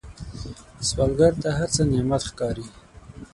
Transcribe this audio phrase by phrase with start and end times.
[0.87, 2.65] سوالګر ته هر څه نعمت ښکاري